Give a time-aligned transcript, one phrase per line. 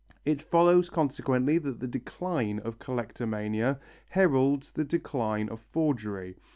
[0.25, 6.37] It follows consequently that the decline of Collectomania heralds the decline of Forgery.